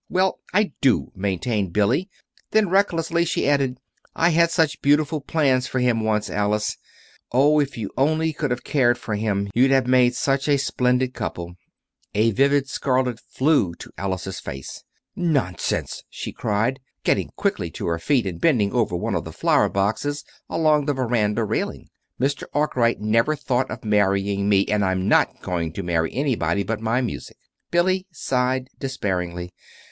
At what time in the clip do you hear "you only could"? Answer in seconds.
7.77-8.49